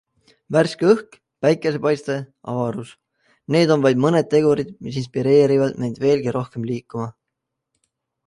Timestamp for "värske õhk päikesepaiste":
0.55-2.15